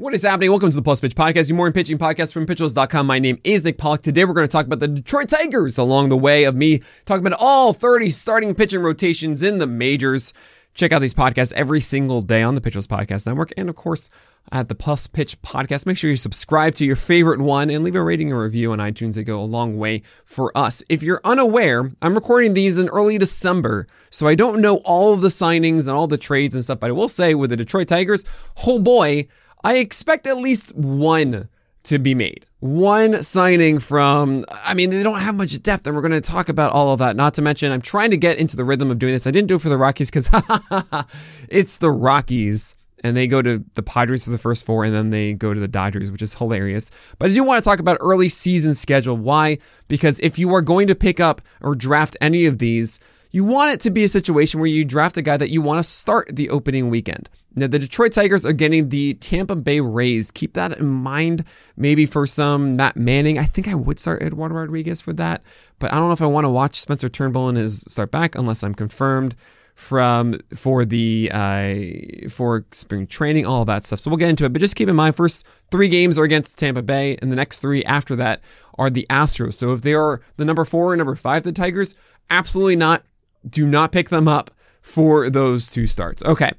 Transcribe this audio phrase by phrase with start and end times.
[0.00, 0.48] What is happening?
[0.48, 3.06] Welcome to the Plus Pitch Podcast, your morning pitching podcast from pitcherlist.com.
[3.06, 4.00] My name is Nick Pollack.
[4.00, 7.26] Today we're going to talk about the Detroit Tigers along the way of me talking
[7.26, 10.32] about all 30 starting pitching rotations in the majors.
[10.72, 13.76] Check out these podcasts every single day on the Pitcher List Podcast Network and, of
[13.76, 14.08] course,
[14.50, 15.84] at the Plus Pitch Podcast.
[15.84, 18.78] Make sure you subscribe to your favorite one and leave a rating and review on
[18.78, 19.16] iTunes.
[19.16, 20.82] They go a long way for us.
[20.88, 25.20] If you're unaware, I'm recording these in early December, so I don't know all of
[25.20, 27.88] the signings and all the trades and stuff, but I will say with the Detroit
[27.88, 28.24] Tigers,
[28.66, 29.28] oh boy,
[29.62, 31.48] I expect at least one
[31.84, 32.46] to be made.
[32.60, 36.48] One signing from, I mean, they don't have much depth, and we're going to talk
[36.48, 37.16] about all of that.
[37.16, 39.26] Not to mention, I'm trying to get into the rhythm of doing this.
[39.26, 40.28] I didn't do it for the Rockies because
[41.48, 45.08] it's the Rockies, and they go to the Padres for the first four, and then
[45.08, 46.90] they go to the Dodgers, which is hilarious.
[47.18, 49.16] But I do want to talk about early season schedule.
[49.16, 49.58] Why?
[49.88, 53.00] Because if you are going to pick up or draft any of these,
[53.30, 55.78] you want it to be a situation where you draft a guy that you want
[55.78, 57.30] to start the opening weekend.
[57.54, 60.30] Now, the Detroit Tigers are getting the Tampa Bay Rays.
[60.30, 61.44] Keep that in mind.
[61.76, 63.38] Maybe for some Matt Manning.
[63.38, 65.42] I think I would start Eduardo Rodriguez for that,
[65.78, 68.34] but I don't know if I want to watch Spencer Turnbull in his start back
[68.34, 69.34] unless I'm confirmed
[69.74, 73.98] from for the uh, for spring training, all that stuff.
[73.98, 74.52] So we'll get into it.
[74.52, 77.60] But just keep in mind, first three games are against Tampa Bay, and the next
[77.60, 78.40] three after that
[78.78, 79.54] are the Astros.
[79.54, 81.94] So if they are the number four and number five, the Tigers,
[82.28, 83.02] absolutely not.
[83.48, 84.50] Do not pick them up
[84.82, 86.22] for those two starts.
[86.24, 86.52] Okay.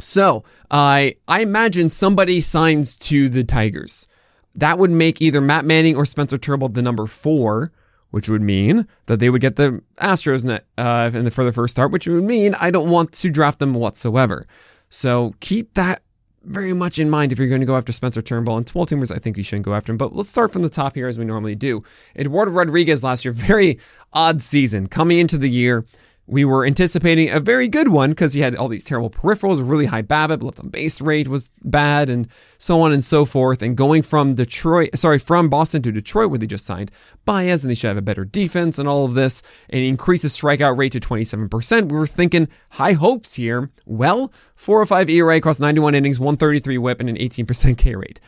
[0.00, 4.06] So I I imagine somebody signs to the Tigers.
[4.54, 7.70] That would make either Matt Manning or Spencer Turnbull the number four,
[8.10, 11.52] which would mean that they would get the Astros net, uh, in the, for the
[11.52, 14.46] first start, which would mean I don't want to draft them whatsoever.
[14.88, 16.02] So keep that
[16.42, 18.56] very much in mind if you're going to go after Spencer Turnbull.
[18.56, 19.98] And 12 teamers, I think you shouldn't go after him.
[19.98, 21.82] But let's start from the top here as we normally do.
[22.16, 23.78] Eduardo Rodriguez last year, very
[24.12, 24.88] odd season.
[24.88, 25.84] Coming into the year,
[26.30, 29.86] we were anticipating a very good one because he had all these terrible peripherals, really
[29.86, 33.62] high BABIP, left on base rate was bad, and so on and so forth.
[33.62, 36.92] And going from Detroit, sorry, from Boston to Detroit, where they just signed
[37.24, 40.38] Baez, and they should have a better defense and all of this, and increase his
[40.38, 41.90] strikeout rate to 27%.
[41.90, 43.70] We were thinking high hopes here.
[43.84, 48.20] Well, 405 ERA across 91 innings, 133 whip, and an 18% K rate.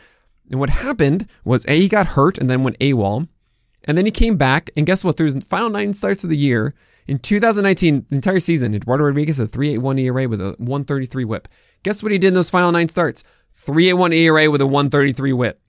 [0.51, 3.29] And what happened was A, he got hurt and then went AWOL.
[3.85, 5.15] And then he came back, and guess what?
[5.15, 6.73] Through his final nine starts of the year,
[7.07, 11.47] in 2019, the entire season, Eduardo Rodriguez had a 3.81 ERA with a 133 whip.
[11.83, 13.23] Guess what he did in those final nine starts?
[13.55, 15.59] 3.81 ERA with a 133 whip.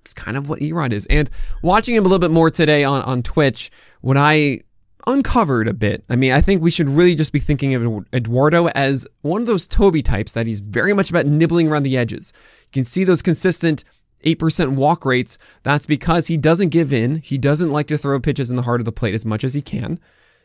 [0.00, 1.06] It's kind of what Erod is.
[1.06, 1.28] And
[1.62, 4.60] watching him a little bit more today on, on Twitch, what I
[5.06, 8.68] uncovered a bit, I mean, I think we should really just be thinking of Eduardo
[8.68, 12.32] as one of those Toby types that he's very much about nibbling around the edges.
[12.62, 13.84] You can see those consistent
[14.24, 15.38] 8% walk rates.
[15.62, 17.16] That's because he doesn't give in.
[17.16, 19.54] He doesn't like to throw pitches in the heart of the plate as much as
[19.54, 20.00] he can.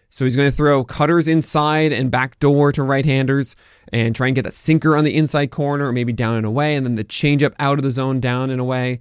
[0.09, 3.55] So he's going to throw cutters inside and back door to right-handers
[3.91, 6.75] and try and get that sinker on the inside corner or maybe down and away
[6.75, 8.99] and then the changeup out of the zone down and away.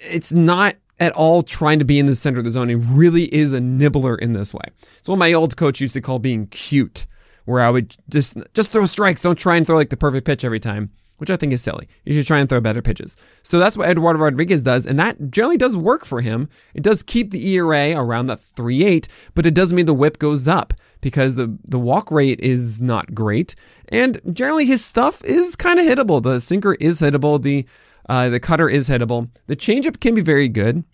[0.00, 2.68] It's not at all trying to be in the center of the zone.
[2.68, 4.64] He really is a nibbler in this way.
[4.98, 7.06] It's what my old coach used to call being cute,
[7.46, 9.22] where I would just just throw strikes.
[9.22, 11.88] Don't try and throw like the perfect pitch every time which I think is silly.
[12.04, 13.16] You should try and throw better pitches.
[13.42, 16.48] So that's what Eduardo Rodriguez does, and that generally does work for him.
[16.74, 20.48] It does keep the ERA around that 3.8, but it does mean the whip goes
[20.48, 23.54] up because the, the walk rate is not great.
[23.88, 26.22] And generally his stuff is kind of hittable.
[26.22, 27.66] The sinker is hittable, the
[28.06, 29.30] uh, the cutter is hittable.
[29.46, 30.84] The changeup can be very good.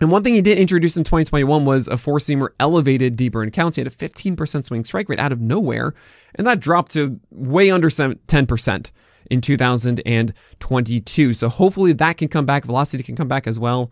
[0.00, 3.50] And one thing he did introduce in 2021 was a four seamer elevated deeper in
[3.50, 3.76] counts.
[3.76, 5.92] He had a 15% swing strike rate out of nowhere,
[6.34, 8.92] and that dropped to way under 10%
[9.30, 11.34] in 2022.
[11.34, 12.64] So hopefully that can come back.
[12.64, 13.90] Velocity can come back as well.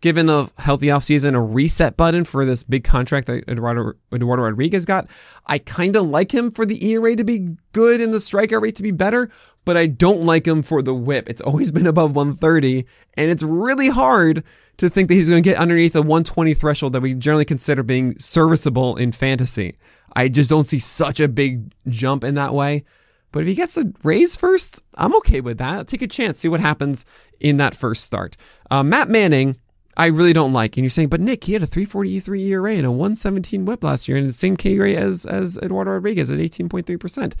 [0.00, 4.84] given a healthy offseason, a reset button for this big contract that Eduardo, Eduardo Rodriguez
[4.84, 5.08] got.
[5.46, 8.76] I kind of like him for the ERA to be good and the strikeout rate
[8.76, 9.28] to be better,
[9.64, 11.28] but I don't like him for the whip.
[11.28, 14.44] It's always been above 130, and it's really hard
[14.76, 17.82] to think that he's going to get underneath a 120 threshold that we generally consider
[17.82, 19.74] being serviceable in fantasy.
[20.14, 22.84] I just don't see such a big jump in that way.
[23.32, 25.74] But if he gets a raise first, I'm okay with that.
[25.74, 27.04] I'll take a chance, see what happens
[27.40, 28.36] in that first start.
[28.70, 29.58] Uh, Matt Manning,
[29.96, 30.76] I really don't like.
[30.76, 34.08] And you're saying, but Nick, he had a 343 ERA and a 117 whip last
[34.08, 37.34] year and the same K rate as, as Eduardo Rodriguez at 18.3%.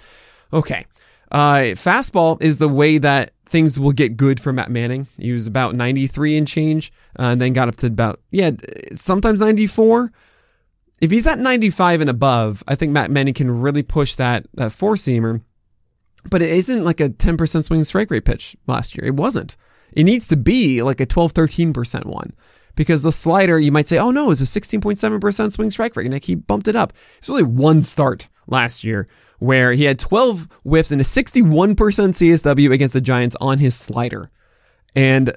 [0.52, 0.86] Okay.
[1.30, 5.06] Uh, fastball is the way that things will get good for Matt Manning.
[5.18, 8.50] He was about 93 and change, uh, and then got up to about, yeah,
[8.94, 10.12] sometimes 94.
[11.00, 14.72] If he's at 95 and above, I think Matt Manning can really push that, that
[14.72, 15.42] four seamer.
[16.28, 19.06] But it isn't like a 10% swing strike rate pitch last year.
[19.06, 19.56] It wasn't.
[19.92, 22.34] It needs to be like a 12, 13% one.
[22.74, 26.06] Because the slider, you might say, oh no, it's a 16.7% swing strike rate.
[26.06, 26.92] And he bumped it up.
[27.18, 29.06] It's only one start last year
[29.38, 34.28] where he had 12 whiffs and a 61% CSW against the Giants on his slider.
[34.94, 35.36] And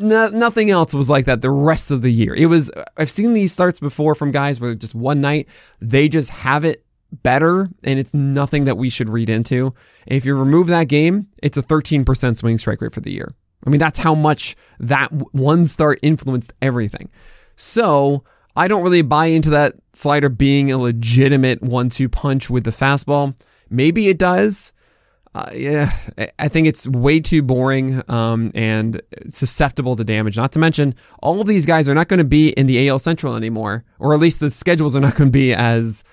[0.00, 2.34] no, nothing else was like that the rest of the year.
[2.34, 5.48] It was, I've seen these starts before from guys where just one night
[5.80, 6.83] they just have it
[7.22, 9.74] better and it's nothing that we should read into.
[10.06, 13.28] If you remove that game, it's a 13% swing strike rate for the year.
[13.66, 17.10] I mean, that's how much that one start influenced everything.
[17.56, 18.24] So
[18.56, 22.70] I don't really buy into that slider being a legitimate one two punch with the
[22.70, 23.36] fastball.
[23.70, 24.72] Maybe it does.
[25.34, 25.90] Uh, yeah,
[26.38, 30.36] I think it's way too boring um, and susceptible to damage.
[30.36, 33.00] Not to mention, all of these guys are not going to be in the AL
[33.00, 36.04] Central anymore, or at least the schedules are not going to be as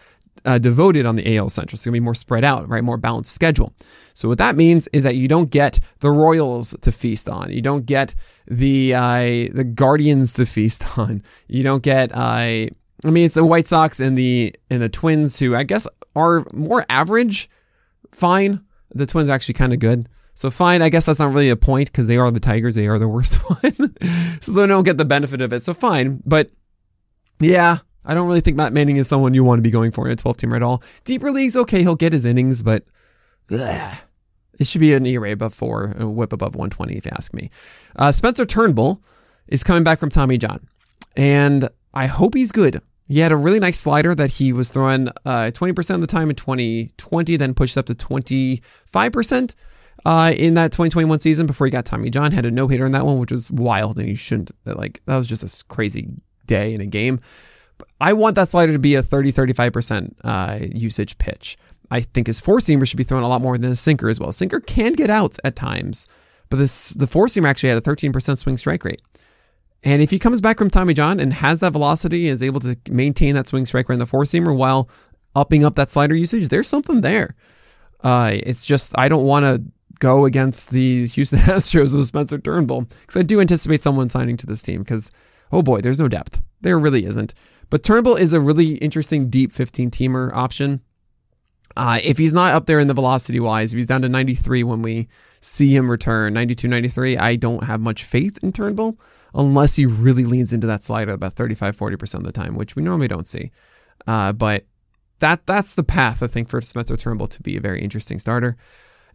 [0.46, 1.76] uh, devoted on the AL Central.
[1.76, 2.84] It's going to be more spread out, right?
[2.84, 3.74] More balanced schedule.
[4.14, 7.52] So what that means is that you don't get the Royals to feast on.
[7.52, 8.16] You don't get
[8.48, 11.24] the uh, the Guardians to feast on.
[11.48, 12.12] You don't get.
[12.14, 12.68] Uh,
[13.04, 16.46] I mean, it's the White Sox and the and the Twins who I guess are
[16.54, 17.50] more average.
[18.12, 18.64] Fine.
[18.94, 20.08] The Twins are actually kind of good.
[20.34, 22.76] So fine, I guess that's not really a point because they are the Tigers.
[22.76, 23.96] They are the worst one.
[24.42, 25.62] so they don't get the benefit of it.
[25.64, 26.22] So fine.
[26.26, 26.52] But
[27.40, 30.06] yeah, I don't really think Matt Manning is someone you want to be going for
[30.06, 30.82] in a 12 teamer at all.
[31.04, 32.84] Deeper leagues, okay, he'll get his innings, but
[34.60, 37.50] it should be an ERA above four, a whip above 120, if you ask me.
[37.96, 39.02] Uh, Spencer Turnbull
[39.48, 40.68] is coming back from Tommy John,
[41.16, 42.82] and I hope he's good.
[43.08, 46.30] He had a really nice slider that he was throwing uh, 20% of the time
[46.30, 49.56] in 2020, then pushed up to 25%
[50.06, 52.32] uh, in that 2021 season before he got Tommy John.
[52.32, 54.52] Had a no hitter in that one, which was wild, and he shouldn't.
[54.66, 56.10] Like that was just a crazy
[56.46, 57.20] day in a game.
[58.02, 61.58] I want that slider to be a 30 35% uh, usage pitch.
[61.92, 64.20] I think his four seamer should be thrown a lot more than a sinker as
[64.20, 64.32] well.
[64.32, 66.08] Sinker can get out at times,
[66.50, 69.02] but this the four seamer actually had a 13% swing strike rate.
[69.84, 72.60] And if he comes back from Tommy John and has that velocity, and is able
[72.62, 74.90] to maintain that swing strike rate in the four seamer while
[75.36, 77.36] upping up that slider usage, there's something there.
[78.04, 79.64] Uh, it's just I don't want to
[80.00, 84.48] go against the Houston Astros with Spencer Turnbull because I do anticipate someone signing to
[84.48, 85.12] this team because
[85.52, 86.42] oh boy, there's no depth.
[86.62, 87.34] There really isn't.
[87.72, 90.82] But Turnbull is a really interesting deep 15 teamer option.
[91.78, 94.62] Uh, if he's not up there in the velocity wise, if he's down to 93
[94.64, 95.08] when we
[95.40, 99.00] see him return, 92, 93, I don't have much faith in Turnbull
[99.34, 102.84] unless he really leans into that slider about 35, 40% of the time, which we
[102.84, 103.52] normally don't see.
[104.06, 104.66] Uh, but
[105.20, 108.58] that that's the path, I think, for Spencer Turnbull to be a very interesting starter.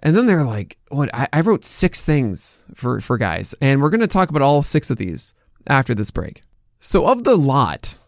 [0.00, 1.10] And then they're like, what?
[1.12, 4.62] I, I wrote six things for, for guys, and we're going to talk about all
[4.62, 5.34] six of these
[5.66, 6.42] after this break.
[6.78, 7.98] So, of the lot,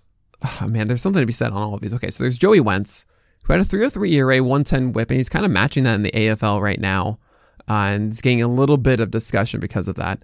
[0.42, 1.94] oh man, there's something to be said on all of these.
[1.94, 3.06] Okay, so there's Joey Wentz,
[3.44, 6.10] who had a 303 ERA, 110 whip, and he's kind of matching that in the
[6.12, 7.18] AFL right now.
[7.68, 10.22] Uh, and he's getting a little bit of discussion because of that.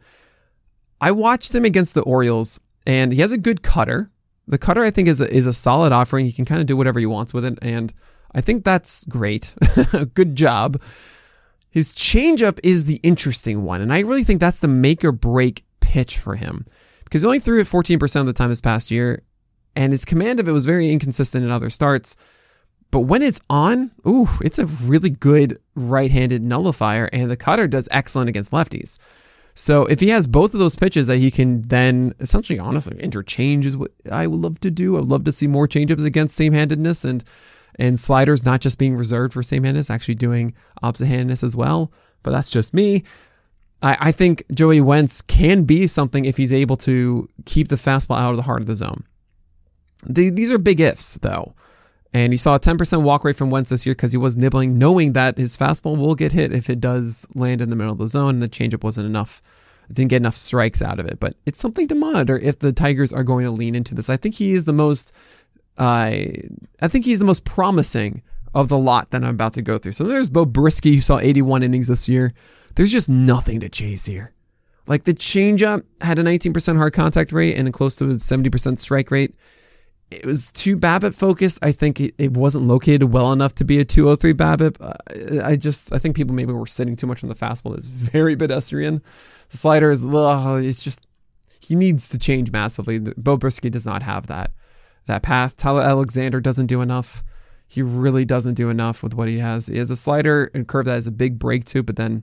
[1.00, 4.10] I watched him against the Orioles, and he has a good cutter.
[4.46, 6.26] The cutter, I think, is a, is a solid offering.
[6.26, 7.92] He can kind of do whatever he wants with it, and
[8.34, 9.54] I think that's great.
[10.14, 10.80] good job.
[11.70, 15.64] His changeup is the interesting one, and I really think that's the make or break
[15.80, 16.64] pitch for him
[17.04, 19.22] because he only threw it 14% of the time this past year,
[19.76, 22.16] and his command of it was very inconsistent in other starts.
[22.90, 27.88] But when it's on, ooh, it's a really good right-handed nullifier, and the cutter does
[27.90, 28.98] excellent against lefties.
[29.54, 33.66] So if he has both of those pitches that he can then essentially, honestly, interchange
[33.66, 34.96] is what I would love to do.
[34.96, 37.24] I would love to see more changeups against same-handedness and
[37.76, 41.90] and sliders not just being reserved for same-handedness, actually doing opposite-handedness as well.
[42.22, 43.02] But that's just me.
[43.82, 48.18] I, I think Joey Wentz can be something if he's able to keep the fastball
[48.18, 49.04] out of the heart of the zone.
[50.06, 51.54] The, these are big ifs, though.
[52.12, 54.78] And you saw a 10% walk rate from Wentz this year because he was nibbling,
[54.78, 57.98] knowing that his fastball will get hit if it does land in the middle of
[57.98, 59.40] the zone and the changeup wasn't enough
[59.92, 61.20] didn't get enough strikes out of it.
[61.20, 64.08] But it's something to monitor if the Tigers are going to lean into this.
[64.08, 65.14] I think he is the most,
[65.78, 66.10] uh,
[66.80, 68.22] I think he's the most promising
[68.54, 69.92] of the lot that I'm about to go through.
[69.92, 72.32] So there's Beau Brieske, who saw 81 innings this year.
[72.76, 74.32] There's just nothing to chase here.
[74.86, 79.10] Like the changeup had a 19% hard contact rate and close to a 70% strike
[79.10, 79.34] rate.
[80.14, 81.58] It was too BABIP focused.
[81.62, 84.76] I think it, it wasn't located well enough to be a 203 BABIP.
[84.80, 87.76] Uh, I just I think people maybe were sitting too much on the fastball.
[87.76, 89.02] It's very pedestrian.
[89.50, 91.06] The slider is ugh, it's just
[91.60, 92.98] he needs to change massively.
[92.98, 94.52] Beau Brieske does not have that
[95.06, 95.56] that path.
[95.56, 97.22] Tyler Alexander doesn't do enough.
[97.66, 99.66] He really doesn't do enough with what he has.
[99.66, 102.22] He has a slider and curve that has a big break to, but then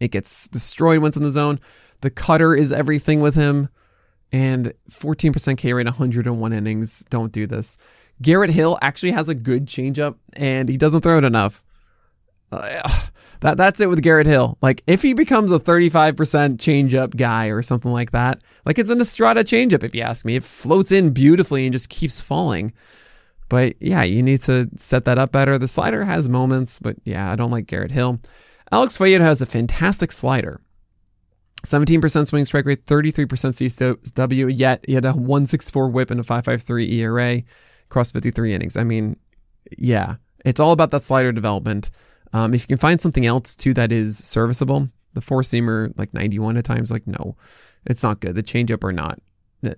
[0.00, 1.58] it gets destroyed once in the zone.
[2.02, 3.68] The cutter is everything with him.
[4.34, 7.04] And 14% K rate, 101 innings.
[7.08, 7.78] Don't do this.
[8.20, 11.62] Garrett Hill actually has a good changeup and he doesn't throw it enough.
[12.50, 12.88] Uh,
[13.42, 14.58] that that's it with Garrett Hill.
[14.60, 19.00] Like if he becomes a 35% changeup guy or something like that, like it's an
[19.00, 20.34] Estrada changeup if you ask me.
[20.34, 22.72] It floats in beautifully and just keeps falling.
[23.48, 25.58] But yeah, you need to set that up better.
[25.58, 28.18] The slider has moments, but yeah, I don't like Garrett Hill.
[28.72, 30.60] Alex Faedo has a fantastic slider.
[31.64, 37.00] 17% swing strike rate, 33% CSW, yet he had a 164 whip and a 553
[37.00, 37.42] ERA
[37.86, 38.76] across 53 innings.
[38.76, 39.16] I mean,
[39.78, 41.90] yeah, it's all about that slider development.
[42.32, 46.12] Um, if you can find something else too that is serviceable, the four seamer like
[46.12, 47.36] 91 at times, like no,
[47.86, 48.34] it's not good.
[48.34, 49.20] The changeup or not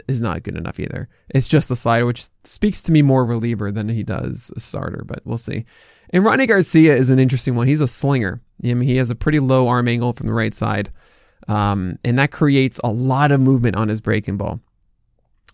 [0.09, 1.09] is not good enough either.
[1.29, 5.05] It's just the slider, which speaks to me more reliever than he does a starter,
[5.07, 5.65] but we'll see.
[6.11, 7.67] And Rony Garcia is an interesting one.
[7.67, 8.41] He's a slinger.
[8.65, 10.91] I mean, he has a pretty low arm angle from the right side,
[11.49, 14.61] um, and that creates a lot of movement on his breaking ball.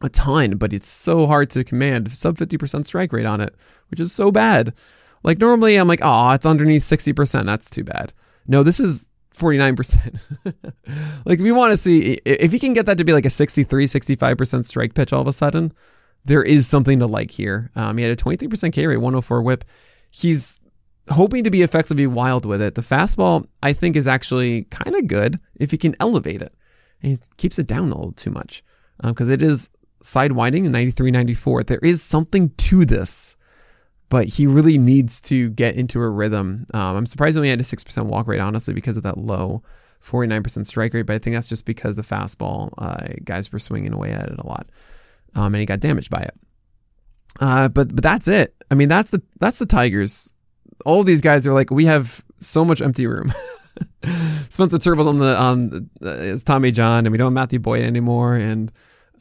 [0.01, 2.11] A ton, but it's so hard to command.
[2.13, 3.55] Sub 50% strike rate on it,
[3.89, 4.75] which is so bad.
[5.23, 7.45] Like normally I'm like, oh, it's underneath 60%.
[7.45, 8.13] That's too bad.
[8.47, 10.19] No, this is 49%.
[11.25, 13.31] like if you want to see if you can get that to be like a
[13.31, 15.73] 63, 65% strike pitch all of a sudden,
[16.25, 17.71] there is something to like here.
[17.77, 19.65] Um, he had a 23% K rate, 104 whip.
[20.11, 20.59] He's
[21.11, 22.75] hoping to be effectively wild with it.
[22.75, 26.55] The fastball, I think, is actually kind of good if he can elevate it.
[27.03, 28.63] And he keeps it down a little too much
[29.03, 31.65] because um, it is side winding in 93, 94.
[31.65, 33.37] There is something to this
[34.13, 36.67] but he really needs to get into a rhythm.
[36.75, 39.63] Um, I'm surprised he had a 6% walk rate, honestly, because of that low
[40.05, 43.95] 49% strike rate, but I think that's just because the fastball, uh, guys were swinging
[43.95, 44.67] away at it a lot,
[45.35, 46.35] um, and he got damaged by it.
[47.41, 48.55] Uh, but but that's it.
[48.71, 50.32] I mean, that's the that's the Tigers.
[50.85, 53.33] All these guys are like, we have so much empty room.
[54.49, 58.35] Spencer Turnbull's on the on uh, Tommy John, and we don't have Matthew Boyd anymore,
[58.35, 58.73] and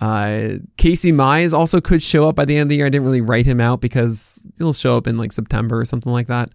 [0.01, 2.87] uh, Casey Mize also could show up by the end of the year.
[2.87, 6.11] I didn't really write him out because he'll show up in like September or something
[6.11, 6.49] like that.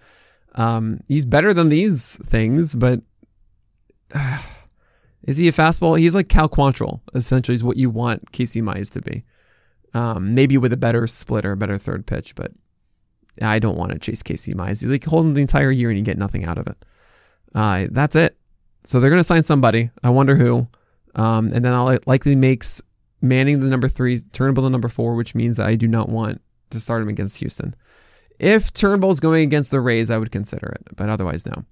[0.56, 3.02] Um, he's better than these things, but
[4.14, 4.42] uh,
[5.22, 5.98] is he a fastball?
[5.98, 9.24] He's like Cal Quantrill, essentially, is what you want Casey Mize to be.
[9.94, 12.52] Um, maybe with a better splitter, a better third pitch, but
[13.42, 14.82] I don't want to chase Casey Mize.
[14.82, 16.76] You like hold him the entire year and you get nothing out of it.
[17.54, 18.36] Uh, that's it.
[18.84, 19.90] So they're going to sign somebody.
[20.02, 20.68] I wonder who.
[21.14, 22.82] Um, and then I'll likely makes
[23.22, 26.42] Manning the number three, Turnbull the number four, which means that I do not want
[26.70, 27.74] to start him against Houston.
[28.38, 31.64] If Turnbull's going against the Rays, I would consider it, but otherwise, no.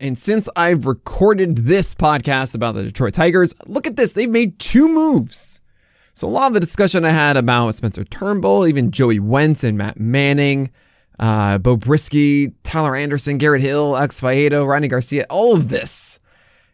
[0.00, 4.14] And since I've recorded this podcast about the Detroit Tigers, look at this.
[4.14, 5.60] They've made two moves.
[6.14, 9.78] So a lot of the discussion I had about Spencer Turnbull, even Joey Wentz and
[9.78, 10.70] Matt Manning,
[11.18, 16.18] uh, Beau Brieske, Tyler Anderson, Garrett Hill, Alex Faedo, Rony Garcia, all of this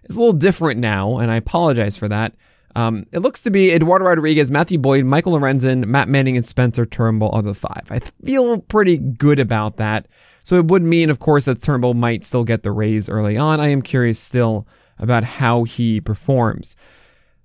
[0.05, 2.35] is a little different now, and I apologize for that.
[2.75, 6.85] Um, it looks to be Eduardo Rodriguez, Matthew Boyd, Michael Lorenzen, Matt Manning, and Spencer
[6.85, 7.87] Turnbull are the five.
[7.91, 10.07] I feel pretty good about that.
[10.45, 13.61] So it would mean, of course, that Turnbull might still get the raise early on.
[13.61, 14.67] I am curious still
[14.99, 16.77] about how he performs.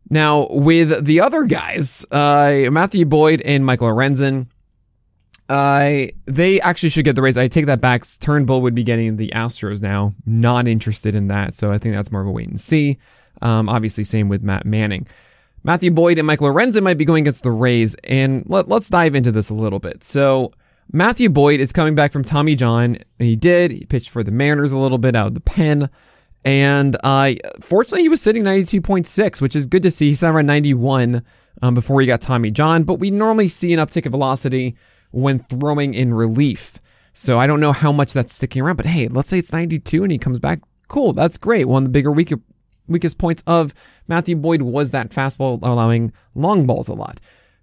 [0.10, 4.48] Now, with the other guys, uh, Matthew Boyd and Michael Lorenzen,
[5.50, 7.38] uh, they actually should get the raise.
[7.38, 8.04] I take that back.
[8.20, 10.14] Turnbull would be getting the Astros now.
[10.26, 11.54] Not interested in that.
[11.54, 12.98] So I think that's more of a wait and see.
[13.42, 15.08] Um, obviously, same with Matt Manning.
[15.64, 19.16] Matthew Boyd and Michael Lorenzen might be going against the Rays, and let, us dive
[19.16, 20.04] into this a little bit.
[20.04, 20.52] So,
[20.92, 22.98] Matthew Boyd is coming back from Tommy John.
[23.18, 23.72] He did.
[23.72, 25.90] He pitched for the Mariners a little bit out of the pen.
[26.46, 30.10] And uh, fortunately, he was sitting 92.6, which is good to see.
[30.10, 31.24] He's sat around 91
[31.62, 34.76] um, before he got Tommy John, but we normally see an uptick of velocity
[35.12, 36.78] when throwing in relief.
[37.14, 40.04] So I don't know how much that's sticking around, but hey, let's say it's 92
[40.04, 40.62] and he comes back.
[40.88, 41.68] Cool, that's great.
[41.68, 42.38] One of the bigger, weaker,
[42.88, 43.74] weakest points of
[44.08, 47.20] Matthew Boyd was that fastball allowing long balls a lot.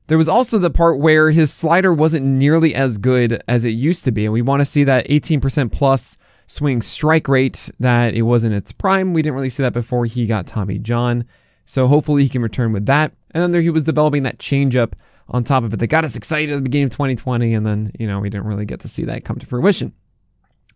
[0.06, 4.04] There was also the part where his slider wasn't nearly as good as it used
[4.06, 6.16] to be, and we want to see that 18% plus
[6.50, 9.14] swing strike rate that it wasn't its prime.
[9.14, 11.24] We didn't really see that before he got Tommy John.
[11.64, 13.12] So hopefully he can return with that.
[13.30, 14.94] And then there he was developing that changeup
[15.28, 17.54] on top of it that got us excited at the beginning of 2020.
[17.54, 19.94] And then, you know, we didn't really get to see that come to fruition.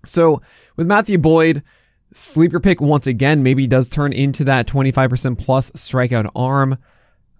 [0.04, 0.40] So
[0.76, 1.64] with Matthew Boyd,
[2.12, 6.78] sleeper pick once again, maybe does turn into that 25% plus strikeout arm.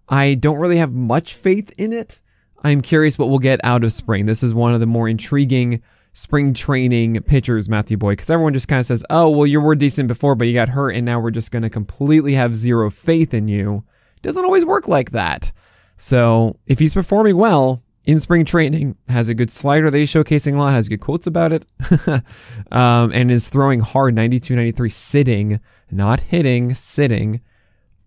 [0.09, 2.21] I don't really have much faith in it.
[2.65, 4.27] I'm curious what we'll get out of spring.
[4.27, 5.83] This is one of the more intriguing
[6.15, 9.75] spring training pitchers, Matthew Boyd, because everyone just kind of says, oh, well, you were
[9.75, 12.89] decent before, but you got hurt, and now we're just going to completely have zero
[12.89, 13.85] faith in you.
[14.23, 15.53] Doesn't always work like that.
[15.99, 20.55] So if he's performing well in spring training, has a good slider that he's showcasing
[20.55, 21.67] a lot, has good quotes about it,
[22.73, 27.43] um, and is throwing hard 92 93 sitting, not hitting, sitting,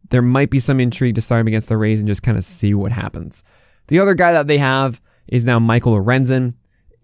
[0.10, 2.44] there might be some intrigue to start him against the Rays and just kind of
[2.44, 3.44] see what happens.
[3.88, 6.54] The other guy that they have is now Michael Lorenzen.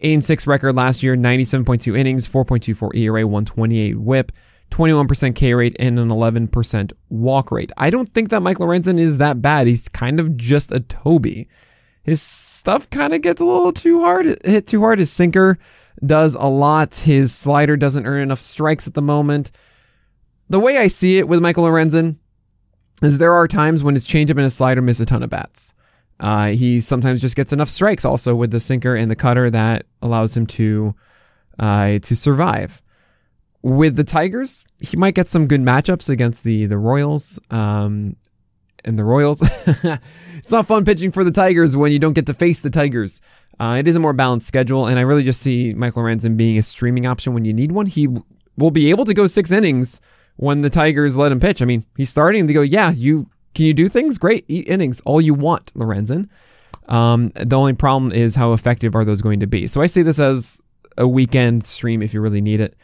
[0.00, 4.32] 8 6 record last year, 97.2 innings, 4.24 ERA, 128 whip,
[4.70, 7.72] 21% K rate, and an 11% walk rate.
[7.76, 9.66] I don't think that Michael Lorenzen is that bad.
[9.66, 11.48] He's kind of just a Toby.
[12.02, 14.98] His stuff kind of gets a little too hard, hit too hard.
[14.98, 15.58] His sinker
[16.04, 16.96] does a lot.
[16.96, 19.50] His slider doesn't earn enough strikes at the moment.
[20.48, 22.16] The way I see it with Michael Lorenzen
[23.02, 25.74] is there are times when his changeup and his slider miss a ton of bats.
[26.20, 29.84] Uh, he sometimes just gets enough strikes also with the sinker and the cutter that
[30.00, 30.94] allows him to
[31.58, 32.80] uh, to survive.
[33.62, 37.38] With the Tigers, he might get some good matchups against the the Royals.
[37.50, 38.16] Um,
[38.86, 39.40] and the Royals,
[40.36, 43.20] it's not fun pitching for the Tigers when you don't get to face the Tigers.
[43.58, 46.58] Uh, it is a more balanced schedule, and I really just see Michael Lorenzen being
[46.58, 47.86] a streaming option when you need one.
[47.86, 48.08] He
[48.58, 50.00] will be able to go six innings
[50.36, 51.62] when the Tigers let him pitch.
[51.62, 52.46] I mean, he's starting.
[52.46, 54.18] to go, yeah, you can you do things?
[54.18, 56.28] Great, eat innings all you want, Lorenzen.
[56.88, 59.66] Um, the only problem is how effective are those going to be?
[59.66, 60.60] So I see this as
[60.98, 62.76] a weekend stream if you really need it.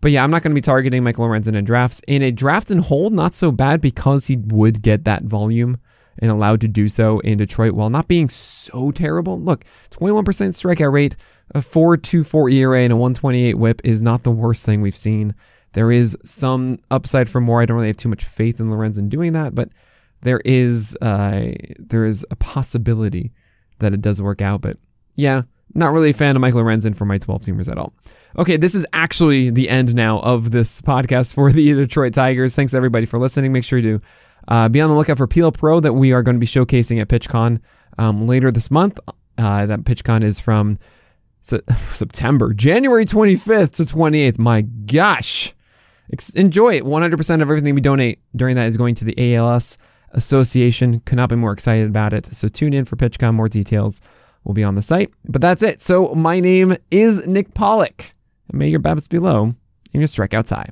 [0.00, 2.00] But yeah, I'm not going to be targeting Michael Lorenzen in drafts.
[2.06, 5.78] In a draft and hold, not so bad because he would get that volume
[6.18, 9.38] and allowed to do so in Detroit while not being so terrible.
[9.38, 11.16] Look, 21% strikeout rate,
[11.54, 15.34] a 4.24 ERA, and a 128 WHIP is not the worst thing we've seen.
[15.72, 17.60] There is some upside for more.
[17.60, 19.70] I don't really have too much faith in Lorenzen doing that, but
[20.22, 23.32] there is uh, there is a possibility
[23.78, 24.60] that it does work out.
[24.60, 24.76] But
[25.14, 25.42] yeah,
[25.74, 27.92] not really a fan of Michael Lorenzen for my 12 teamers at all.
[28.38, 32.54] Okay, this is actually the end now of this podcast for the Detroit Tigers.
[32.54, 33.52] Thanks everybody for listening.
[33.52, 33.98] Make sure to
[34.48, 37.00] uh, be on the lookout for PL Pro that we are going to be showcasing
[37.00, 37.60] at PitchCon
[37.98, 38.98] um, later this month.
[39.38, 40.76] Uh, that PitchCon is from
[41.40, 44.38] September, January 25th to 28th.
[44.38, 45.54] My gosh.
[46.34, 46.82] Enjoy it.
[46.82, 49.78] 100% of everything we donate during that is going to the ALS
[50.12, 51.00] Association.
[51.00, 52.26] Could not be more excited about it.
[52.26, 53.34] So tune in for PitchCon.
[53.34, 54.00] More details
[54.44, 55.12] will be on the site.
[55.28, 55.82] But that's it.
[55.82, 58.14] So my name is Nick Pollack.
[58.52, 59.56] May your BABIPs be low and
[59.92, 60.70] your strikeouts high.